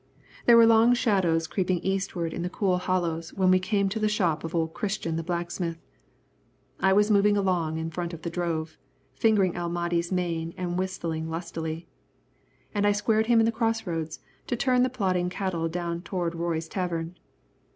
There 0.47 0.57
were 0.57 0.65
long 0.65 0.95
shadows 0.95 1.45
creeping 1.45 1.77
eastward 1.83 2.33
in 2.33 2.41
the 2.41 2.49
cool 2.49 2.79
hollows 2.79 3.35
when 3.35 3.51
we 3.51 3.59
came 3.59 3.87
to 3.89 3.99
the 3.99 4.09
shop 4.09 4.43
of 4.43 4.55
old 4.55 4.73
Christian 4.73 5.15
the 5.15 5.21
blacksmith. 5.21 5.77
I 6.79 6.91
was 6.91 7.11
moving 7.11 7.37
along 7.37 7.77
in 7.77 7.91
front 7.91 8.11
of 8.11 8.23
the 8.23 8.31
drove, 8.31 8.79
fingering 9.13 9.55
El 9.55 9.69
Mahdi's 9.69 10.11
mane 10.11 10.55
and 10.57 10.75
whistling 10.79 11.29
lustily, 11.29 11.87
and 12.73 12.87
I 12.87 12.93
squared 12.93 13.27
him 13.27 13.39
in 13.41 13.45
the 13.45 13.51
crossroads 13.51 14.19
to 14.47 14.55
turn 14.55 14.81
the 14.81 14.89
plodding 14.89 15.29
cattle 15.29 15.69
down 15.69 16.01
toward 16.01 16.33
Roy's 16.33 16.67
tavern. 16.67 17.15